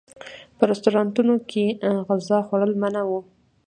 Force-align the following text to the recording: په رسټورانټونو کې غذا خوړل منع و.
په 0.57 0.63
رسټورانټونو 0.69 1.35
کې 1.49 1.65
غذا 2.07 2.39
خوړل 2.47 2.71
منع 2.81 3.03
و. 3.09 3.11